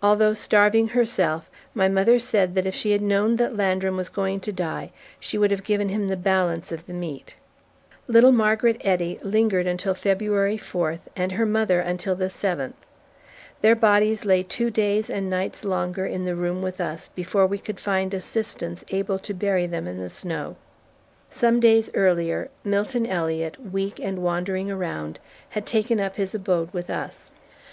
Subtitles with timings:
[0.00, 4.38] Although starving herself, my mother said that if she had known that Landrum was going
[4.38, 7.34] to die she would have given him the balance of the meat.
[8.06, 12.76] Little Margaret Eddy lingered until February 4, and her mother until the seventh.
[13.60, 17.58] Their bodies lay two days and nights longer in the room with us before we
[17.58, 20.54] could find assistance able to bury them in the snow.
[21.28, 26.88] Some days earlier Milton Elliot, weak and wandering around, had taken up his abode with
[26.88, 27.32] us.